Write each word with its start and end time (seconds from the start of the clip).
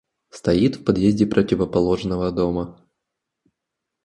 Стоит 0.31 0.77
в 0.77 0.83
подъезде 0.83 1.27
противоположного 1.29 2.31
дома. 2.31 2.87